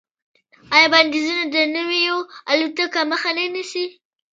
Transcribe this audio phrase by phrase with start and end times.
[0.75, 2.17] آیا بندیزونه د نویو
[2.51, 3.85] الوتکو مخه نه نیسي؟